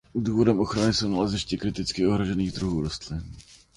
[0.15, 3.21] Důvodem ochrany jsou naleziště kriticky ohrožených druhů rostlin.